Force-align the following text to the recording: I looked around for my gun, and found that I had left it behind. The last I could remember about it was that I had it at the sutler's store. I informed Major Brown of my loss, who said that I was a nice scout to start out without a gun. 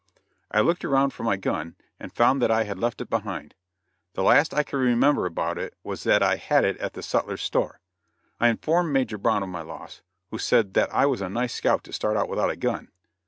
I 0.49 0.61
looked 0.61 0.83
around 0.83 1.11
for 1.11 1.21
my 1.21 1.37
gun, 1.37 1.75
and 1.99 2.11
found 2.11 2.41
that 2.41 2.49
I 2.49 2.63
had 2.63 2.79
left 2.79 3.01
it 3.01 3.09
behind. 3.11 3.53
The 4.15 4.23
last 4.23 4.51
I 4.51 4.63
could 4.63 4.77
remember 4.77 5.27
about 5.27 5.59
it 5.59 5.75
was 5.83 6.05
that 6.05 6.23
I 6.23 6.37
had 6.37 6.65
it 6.65 6.75
at 6.79 6.93
the 6.93 7.03
sutler's 7.03 7.43
store. 7.43 7.79
I 8.39 8.47
informed 8.49 8.91
Major 8.93 9.19
Brown 9.19 9.43
of 9.43 9.49
my 9.49 9.61
loss, 9.61 10.01
who 10.31 10.39
said 10.39 10.73
that 10.73 10.91
I 10.91 11.05
was 11.05 11.21
a 11.21 11.29
nice 11.29 11.53
scout 11.53 11.83
to 11.83 11.93
start 11.93 12.17
out 12.17 12.29
without 12.29 12.49
a 12.49 12.55
gun. 12.55 12.89